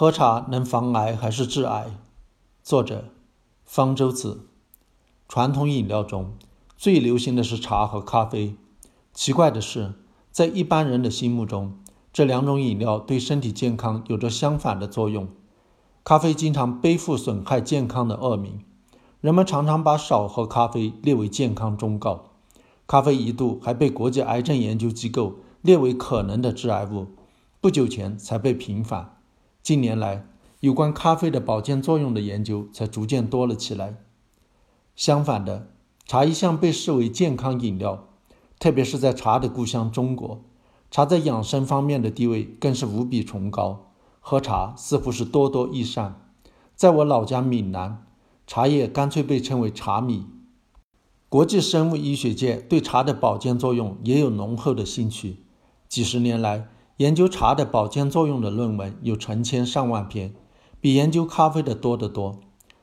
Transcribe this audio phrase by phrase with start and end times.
[0.00, 1.88] 喝茶能防癌还是致癌？
[2.62, 3.04] 作者：
[3.66, 4.46] 方舟子。
[5.28, 6.32] 传统饮料中
[6.74, 8.56] 最流行的是茶和咖啡。
[9.12, 9.92] 奇怪的是，
[10.30, 11.74] 在一般人的心目中，
[12.14, 15.28] 这两种饮料对身体健康有着相反的作用。
[16.02, 18.64] 咖啡经常背负损害健康的恶名，
[19.20, 22.30] 人们常常把少喝咖啡列为健康忠告。
[22.86, 27.08] 咖啡一度还被国际癌症研究机构列为可能的致癌物，
[27.60, 29.19] 不久前才被平反。
[29.62, 30.26] 近年来，
[30.60, 33.96] 有关咖啡的保健作用的研究才逐渐多了起来。
[34.96, 35.68] 相反的，
[36.06, 38.08] 茶一向被视为健康饮料，
[38.58, 40.42] 特别是在茶的故乡中国，
[40.90, 43.92] 茶在养生方面的地位更是无比崇高。
[44.20, 46.26] 喝茶似乎是多多益善。
[46.74, 48.04] 在我老家闽南，
[48.46, 50.26] 茶叶干脆被称为茶米。
[51.28, 55.44] 国际生物医学界对茶的保健作用也有浓厚的兴趣。
[55.88, 56.68] 几十年来，
[57.00, 60.34] 研究茶的保健作用的论文有成千上万篇，
[60.82, 62.38] 比研究咖啡的多得多。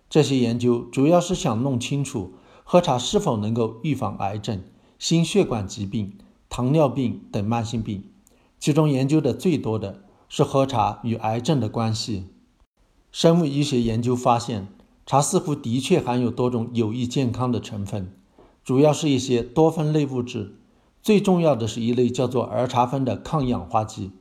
[0.09, 2.33] 这些研究主要是想弄清楚
[2.63, 4.63] 喝茶是否能够预防癌症、
[4.97, 6.17] 心血管疾病、
[6.49, 8.05] 糖尿病等慢性病。
[8.59, 12.25] 其中研究的最多的是喝茶与癌症的关系。
[13.11, 14.67] 生物医学研究发现，
[15.05, 18.11] 茶似乎的确含有多种有益健康的成分，
[18.63, 20.55] 主要是一些多酚类物质。
[21.07, 24.11] 最重要的是一类叫做儿茶酚的抗氧化剂。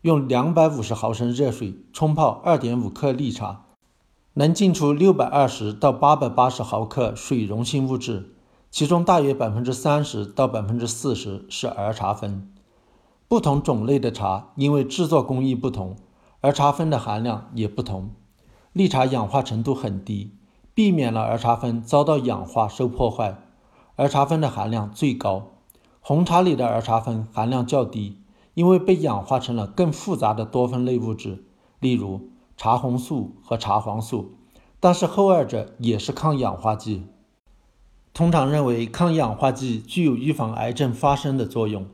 [0.00, 3.66] 用两百五十毫升热水冲泡二点五克绿茶。
[4.32, 8.32] 能浸出六百二十到八百八十毫克水溶性物质，
[8.70, 12.50] 其中大约百分之三十到百分之四十是儿茶酚。
[13.28, 15.94] 不同种类的茶因为制作工艺不同，
[16.40, 18.12] 儿茶酚的含量也不同。
[18.72, 20.30] 绿茶氧化程度很低，
[20.72, 23.36] 避免了儿茶酚遭到氧化受破坏。
[23.96, 25.50] 儿茶酚的含量最高。
[26.06, 28.18] 红茶里的儿茶酚含量较低，
[28.52, 31.44] 因为被氧化成了更复杂的多酚类物质，
[31.80, 32.28] 例如。
[32.56, 34.36] 茶红素和茶黄素，
[34.78, 37.02] 但是后二者也是抗氧化剂。
[38.12, 41.86] 通常认为抗氧化剂具有预防癌症发生的作用。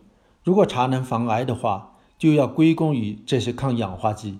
[0.45, 4.39] 如果茶能防癌的话，就要归功于这些抗氧化剂。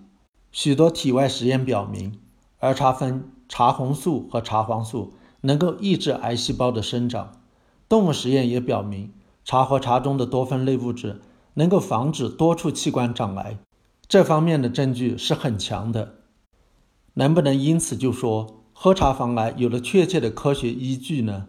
[0.53, 2.19] 许多体外实验表明，
[2.59, 7.33] 儿茶酚、茶红素和茶黄素能够抑制癌细胞的生长。
[7.89, 9.11] 动物实验也表明，
[9.51, 11.21] 茶和茶中的多酚类物质
[11.55, 13.59] 能够防止多处器官长癌。
[14.07, 16.19] 这方面的证据是很强的，
[17.15, 21.49] 能不能因此就说喝茶防癌有了确切的科学依据呢？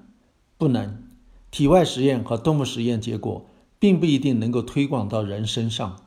[0.58, 1.04] 不能。
[1.52, 3.46] 体外实验和动物实验结果
[3.78, 5.98] 并不一定能够推广到人身上。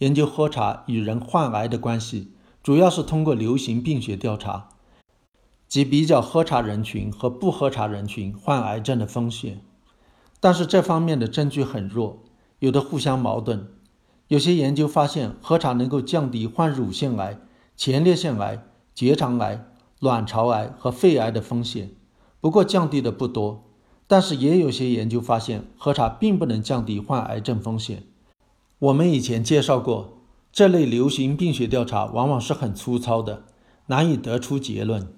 [0.00, 2.32] 研究喝茶与人患癌的关系，
[2.62, 4.68] 主要是通过流行病学调查，
[5.66, 9.62] 即比较喝茶人群和不喝茶人群患癌症的风险。
[10.40, 12.22] 但是这方面的证据很弱，
[12.60, 13.68] 有的互相矛盾。
[14.28, 17.38] 有些研究发现，喝茶能够降低患乳腺癌、
[17.76, 18.62] 前列腺癌、
[18.94, 19.64] 结肠癌、
[20.00, 21.90] 卵巢癌和肺癌的风险，
[22.40, 23.64] 不过降低的不多。
[24.06, 28.04] 但是也有些研究发现，喝茶并不能降低患癌症风险。
[28.78, 30.18] 我们以前介绍过，
[30.52, 33.44] 这类流行病学调查往往是很粗糙的，
[33.86, 35.12] 难以得出结论。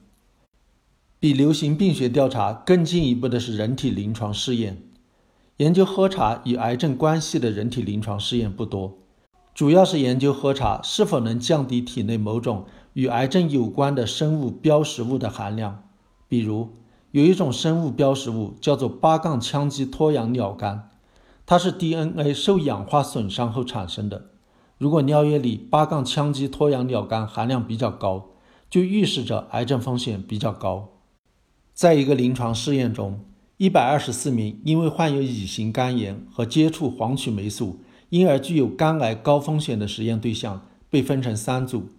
[1.20, 4.82] 比流行病学调查更进一步的是人体临床试验。
[5.60, 8.96] 研究喝茶与癌症关系的人体临床试验不多，
[9.52, 15.82] 主要是研究喝茶是否能降低体内某种与癌症有关的生物标识物的含量。
[16.26, 16.70] 比如，
[17.10, 20.88] 有一种生物标识物叫做八杠羟基脱氧鸟苷，
[21.44, 24.30] 它是 DNA 受氧化损伤后产生的。
[24.78, 28.30] 如果尿液里八杠羟基脱氧鸟苷含量比较高，
[28.70, 30.88] 就预示着癌症风险比较高。
[31.74, 33.20] 在一个临床试验中。
[33.60, 41.90] 一百二十四名因为患有乙型肝炎和接触黄曲霉素，因而具有肝癌高风险的实验对象被分成三组，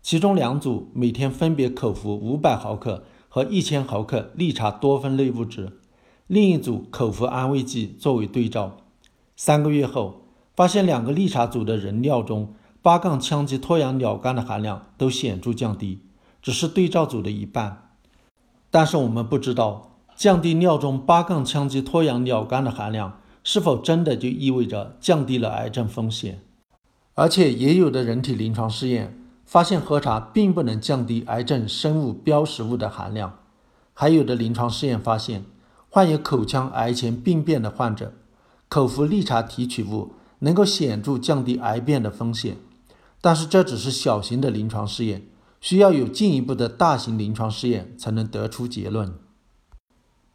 [0.00, 5.80] 其中两组每天分别口服五百毫克和一千毫克利茶多酚类物质，
[6.26, 8.78] 另一组口服安慰剂作为对照。
[9.36, 10.22] 三个月后，
[10.56, 15.98] 发现两个利茶组的人尿中八杠羟基脱氧鸟苷的含量都显著降低，
[16.40, 17.90] 只是对照组的一半。
[18.70, 19.89] 但是我们不知道。
[20.20, 26.42] 降低尿中八杠羟基脱氧鸟苷的含量，是否真的就意味着降低了癌症风险？
[27.14, 33.38] 而且也有的人体临床试验发现，喝茶并不能降低癌症生物标识物的含量。
[33.94, 35.46] 还有的临床试验发现，
[35.88, 38.12] 患有口腔癌前病变的患者，
[38.68, 42.58] 口服利茶提取物能够显著降低癌变的风险。
[43.22, 45.22] 但是这只是小型的临床试验，
[45.62, 49.14] 需要有进一步的大型临床试验才能得出结论。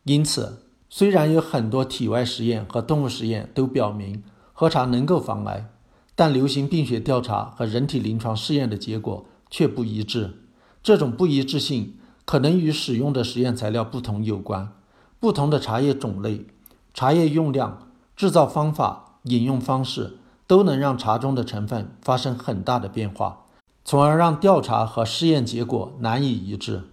[0.06, 4.24] 因此，虽然有很多体外实验和动物实验都表明
[4.54, 5.68] 喝茶能够防癌，
[6.16, 10.44] 但流行病学调查和人体临床试验的结果却不一致。
[10.84, 14.72] 这种不一致性可能与使用的实验材料不同有关。
[15.20, 16.46] 不同的茶叶种类、
[16.94, 23.46] 茶叶用量、制造方法、饮用方式，都能让茶中的成分发生很大的变化，
[23.84, 26.84] 从而让调查和试验结果难以一致。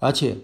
[0.00, 0.38] 而且，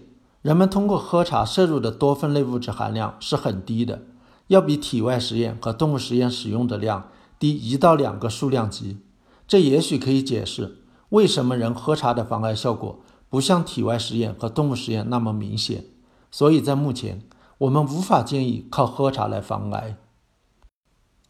[0.45, 4.03] 人们通过喝茶摄入的多酚类物质含量是很低的，
[4.45, 7.09] 要比体外实验和动物实验使用的量
[7.39, 8.99] 低一到两个数量级。
[9.47, 15.85] 这也许可以解释为什么人喝茶的防癌效果不像体外实验和动物实验那么明显。
[16.29, 17.23] 所以在目前，
[17.57, 19.97] 我们无法建议靠喝茶来防癌。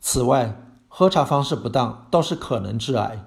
[0.01, 3.23] 此外，喝茶方式不当倒是可能致癌。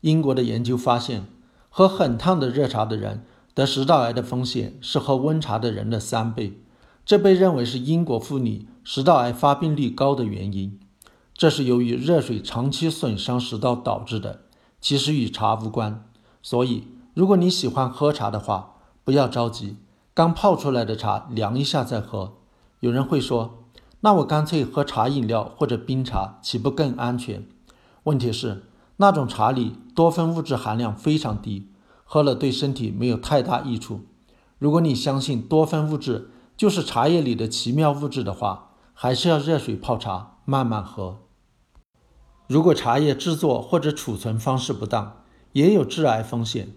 [0.00, 1.28] 英国的研究发现，
[1.68, 3.24] 喝很烫的热茶的人
[3.58, 6.60] 得食道癌的风险是喝温茶的人的三倍，
[7.04, 10.78] 这被认为是英国妇女食道癌发病率高的原因。
[11.34, 14.42] 这是由于热水长期损伤食道导致的，
[14.80, 16.04] 其实与茶无关。
[16.40, 16.84] 所以，
[17.14, 19.78] 如果你喜欢喝茶的话，不要着急。
[20.14, 22.34] 刚泡出来的茶凉一下再喝。
[22.78, 23.64] 有人会说，
[24.02, 27.44] 那我干脆喝茶饮料或者冰茶，岂不更安全？
[28.04, 28.62] 问题是，
[28.98, 31.66] 那种茶里多酚物质含量非常低，
[32.10, 34.00] 喝了对身体没有太大益处。
[34.58, 41.18] 如果你相信多酚物质就是茶叶里的奇妙物质的话，还是要热水泡茶，慢慢喝。
[42.46, 45.18] 如果茶叶制作或者储存方式不当，
[45.52, 46.74] 也有致癌风险。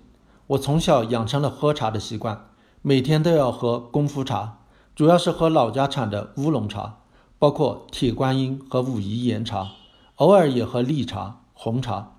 [0.47, 2.47] 我从小养成了喝茶的习惯。
[2.81, 4.57] 每天都要喝功夫茶，
[4.93, 6.97] 主要是喝老家产的乌龙茶，
[7.39, 9.69] 包括铁观音和武夷岩茶，
[10.15, 12.13] 偶尔也喝绿茶、红茶。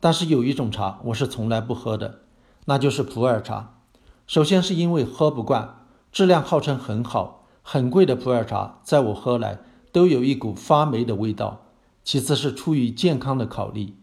[0.00, 2.20] 但是有一种茶我是从来不喝的，
[2.68, 3.76] 那就是普洱茶。
[4.26, 9.58] 首先是因为喝不惯，质量号称很好、很贵的普洱茶，在我喝来
[9.90, 11.62] 都有一股发霉的味道。
[12.04, 13.94] 其次是出于健康的考虑，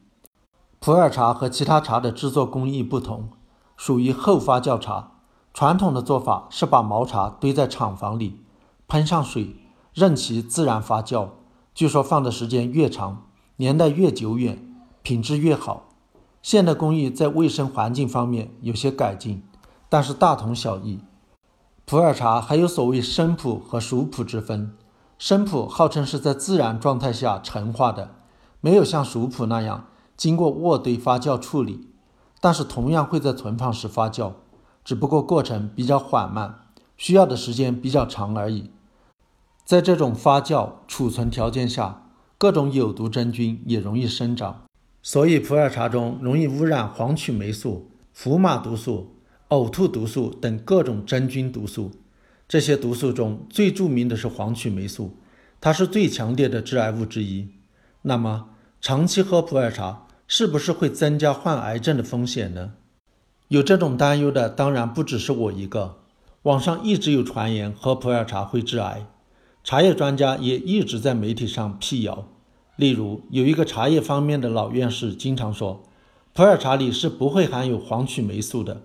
[0.80, 3.30] 普洱茶和其他茶的制作工艺不同，
[3.78, 5.12] 属于后发酵茶。
[5.54, 8.42] 传统的做法是把毛茶堆在厂房里，
[8.88, 9.56] 喷上水，
[9.94, 11.30] 任其自然发酵。
[11.76, 13.28] 据说放的时间越长，
[13.58, 15.85] 年代越久远，品质越好。
[16.46, 19.42] 现代工艺在卫生环境方面有些改进，
[19.90, 21.00] 但是大同小异。
[21.86, 24.78] 普洱茶还有所谓生普和熟普之分。
[25.18, 28.12] 生普号称是在自然状态下陈化的，
[28.62, 31.90] 没有像熟普那样经过渥堆发酵处理，
[32.40, 34.34] 但是同样会在存放时发酵。
[34.84, 36.60] 只不过过程比较缓慢，
[36.96, 38.70] 需要的时间比较长而已。
[39.64, 42.04] 在这种发酵储存条件下，
[42.38, 44.65] 各种有毒真菌也容易生长，
[45.06, 49.14] 所以普洱茶中容易污染黄曲霉素、福马毒素、
[49.50, 51.92] 呕吐毒素等各种真菌毒素。
[52.48, 55.16] 这些毒素中最著名的是黄曲霉素，
[55.62, 57.50] 它是最强烈的致癌物之一。
[58.02, 58.50] 那么，
[58.82, 62.74] 长期喝普洱茶是不是会增加患癌症的风险呢？
[63.50, 65.98] 有这种担忧的当然不只是我一个。
[66.42, 69.06] 网上一直有传言喝普洱茶会致癌，
[69.64, 72.28] 茶叶专家也一直在媒体上辟谣。
[72.76, 75.84] 例如，有一个茶叶方面的老院士经常说，
[76.34, 78.82] 普洱茶里是不会含有黄曲霉素的，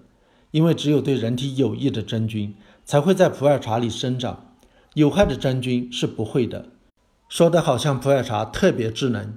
[0.53, 2.55] 因为只有对人体有益的真菌
[2.85, 4.55] 才会在普洱茶里生长，
[4.95, 6.67] 有害的真菌是不会的。
[7.29, 9.35] 说的好像普洱茶特别智能，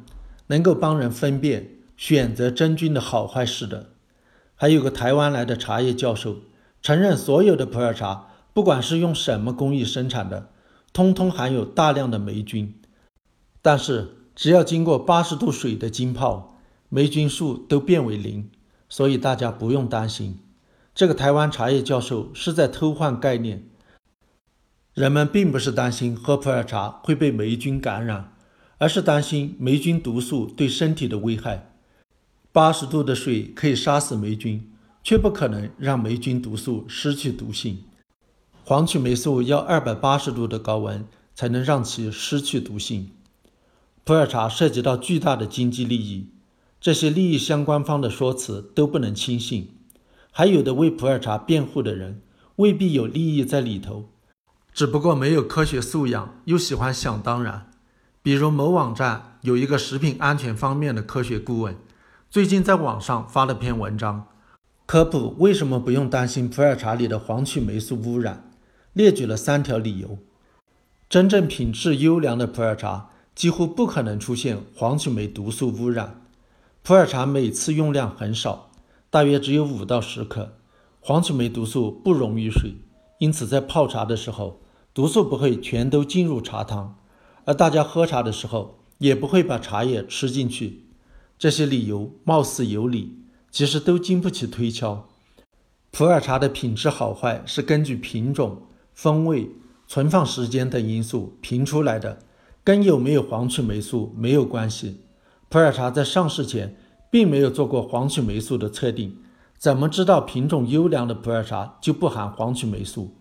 [0.47, 3.89] 能够帮人分辨选择真菌的好坏似的。
[4.55, 6.38] 还有个台湾来的茶叶教授
[6.81, 10.50] 承认，所有的普洱茶，不管是用什么工艺生产的，
[10.93, 12.79] 通通含有大量的霉菌。
[13.62, 16.57] 但是只要经过八十度水的浸泡，
[16.89, 18.49] 霉菌数都变为零，
[18.89, 20.39] 所以大家不用担心。
[20.95, 23.67] 这个台湾茶叶教授是在偷换概念。
[24.93, 28.35] 人们并不是担心喝普洱茶会被霉菌感染，
[28.77, 31.71] 而是担心霉菌毒素对身体的危害。
[32.51, 34.71] 八十度的水可以杀死霉菌，
[35.03, 37.83] 却不可能让霉菌毒素失去毒性。
[38.63, 43.09] 黄曲霉素要二百八十度的高温才能让其失去毒性。
[44.05, 46.27] 普洱茶涉及到巨大的经济利益，
[46.81, 49.77] 这些利益相关方的说辞都不能轻信。
[50.29, 52.22] 还有的为普洱茶辩护的人
[52.57, 54.10] 未必有利益在里头，
[54.74, 57.72] 只不过没有科学素养，又喜欢想当然。
[58.22, 61.77] 比如某网站有一个食品安全方面的科学顾问。
[62.29, 64.27] 最近在网上发了篇文章，
[64.86, 68.51] 科普为什么不用担心普洱茶里的黄曲霉素污染，
[68.91, 70.17] 列举了三条理由。
[71.07, 76.21] 真正品质优良的普洱茶几乎不可能出现黄曲霉毒素污染。
[76.81, 78.71] 普洱茶每次用量很少，
[79.09, 80.53] 大约只有五到十克，
[80.99, 82.75] 黄曲霉毒素不溶于水，
[83.19, 84.59] 因此在泡茶的时候，
[84.93, 86.97] 毒素不会全都进入茶汤，
[87.45, 90.85] 而大家喝茶的时候也不会把茶叶吃进去。
[91.39, 93.17] 这些理由貌似有理，
[93.49, 95.07] 其实都经不起推敲。
[95.91, 98.63] 普洱茶的品质好坏是根据品种、
[98.93, 99.49] 风味、
[99.87, 102.19] 存放时间等因素评出来的，
[102.63, 105.01] 跟有没有黄曲霉素没有关系。
[105.50, 106.75] 普洱茶在上市前
[107.12, 109.17] 并没有做过黄曲霉素的测定，
[109.58, 113.15] 怎么知道品种优良的普洱茶就不含黄曲霉素？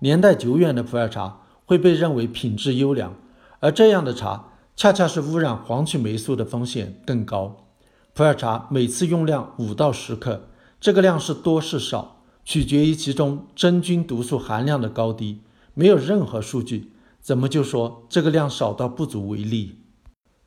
[0.00, 3.14] 年代久远的普洱茶会被认为品质优良，
[3.60, 7.68] 而这样的茶恰恰是污染黄曲霉素的风险更高。
[8.14, 10.48] 普洱茶每次用量五到十克，
[10.80, 12.16] 这个量是多是少？
[12.44, 15.40] 取决于其中真菌毒素含量的高低，
[15.74, 16.92] 没有任何数据，
[17.28, 19.80] 怎么就说这个量少到不足为例？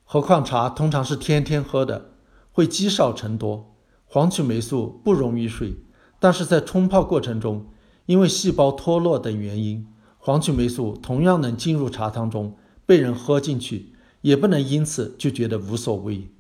[0.04, 2.14] 何况茶通常是天天喝的，
[2.52, 3.76] 会积少成多。
[4.06, 5.76] 黄曲霉素不溶于水，
[6.20, 7.68] 但是在冲泡过程中，
[8.08, 9.86] 因为细胞脱落等原因，
[10.18, 12.58] 黄曲霉素同样能进入茶汤中
[12.88, 16.32] 被人喝进去，也不能因此就觉得无所谓。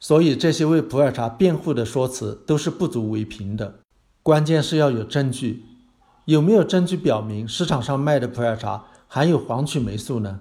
[0.00, 3.80] 所以这些为普洱茶辩护的说辞都是不足为凭的。
[4.22, 5.64] 关键是要有证据，
[6.24, 10.40] 有没有证据表明市场上卖的普洱茶含有黄曲霉素呢？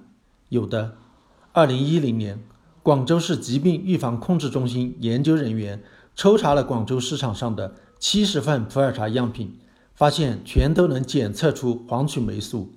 [0.49, 0.95] 有的。
[1.53, 2.43] 二零一零年，
[2.83, 5.83] 广州市疾病预防控制中心研究人员
[6.15, 9.57] 抽查了广州市场上的七十份普洱茶样品，
[9.93, 12.73] 发现全都能检测出黄曲霉素，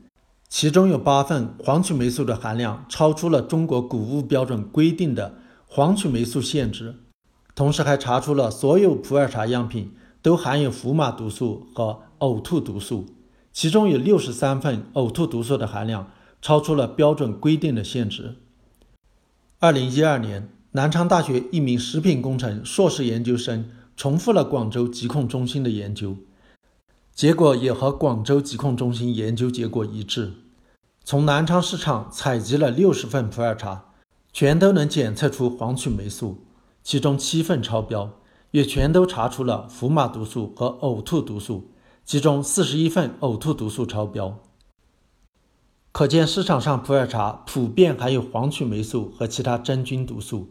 [0.49, 5.35] 其中有八份黄曲霉素的含量超出了中国谷物标准规定的
[5.66, 6.95] 黄曲霉素限值，
[7.54, 9.95] 同时还查出了所有普洱茶样品。
[10.21, 13.07] 都含有福马毒素和呕吐毒素，
[13.60, 18.36] 其中有六十三份呕吐毒素的含量超出了标准规定的限值。
[19.58, 26.14] 二零一二年，南昌大学一名食品工程硕士研究生重复了广州疾控中心的研究，
[27.12, 30.34] 结果也和广州疾控中心研究结果一致。
[31.02, 33.86] 从南昌市场采集了六十份普洱茶，
[34.32, 36.44] 全都能检测出黄曲霉素，
[36.84, 38.12] 其中七份超标。
[38.52, 41.70] 也全都查出了福马毒素和呕吐毒素，
[42.08, 44.38] 其中四十一份呕吐毒素超标。
[45.92, 50.48] 可见市场上普洱茶普遍含有黄曲霉素和其他真菌毒素，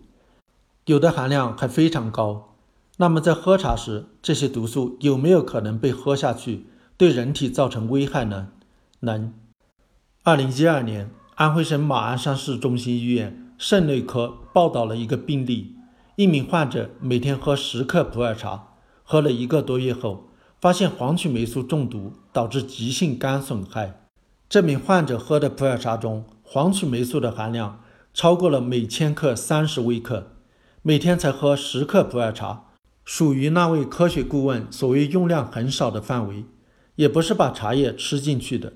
[0.86, 2.54] 有的含量还非常高。
[2.98, 8.50] 那么在喝茶时，这些毒素有没有可能被喝下去，对人体造成危害呢？
[9.00, 9.34] 能。
[10.22, 15.76] 二零一二年，安徽省马鞍山市中心医院肾内科报道了一个病例。
[16.18, 20.27] 一名患者每天喝十克普洱茶，喝了一个多月后，
[20.60, 24.02] 发现黄曲霉素中毒，导致急性肝损害。
[24.50, 27.84] 这名患者喝的普洱茶中黄曲霉素的含量
[28.14, 30.32] 超过了每千克三十微克，
[30.82, 32.64] 每天才喝十克普洱茶，
[33.06, 36.46] 属于那位科学顾问所谓用量很少的范围，
[36.96, 38.74] 也不是把茶叶吃进去的，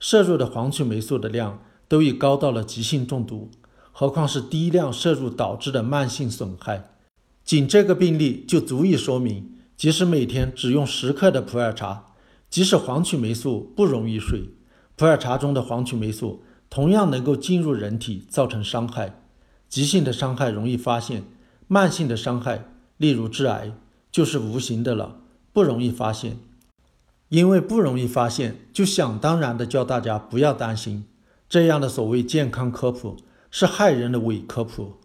[0.00, 3.50] 摄入的黄曲霉素的量都已高到了急性中毒。
[3.92, 6.90] 何况是低量摄入导致的慢性损害，
[7.44, 12.06] 仅这个病例就足以说明，即使每天只用十克的普洱茶，
[12.50, 14.50] 即使黄曲霉素不溶于水，
[14.96, 19.22] 普洱茶中的黄曲霉素同样能够进入人体造成伤害。
[19.68, 21.22] 急性的伤害容易发现，
[21.68, 22.64] 慢性的伤害，
[22.96, 23.70] 例如致癌，
[24.10, 25.20] 就是无形的了，
[25.52, 26.38] 不容易发现。
[27.28, 31.04] 因为不容易发现，就想当然的叫大家不要担心，
[31.48, 33.16] 这样的所谓健康科普。
[33.50, 34.98] 是害人的伪科普。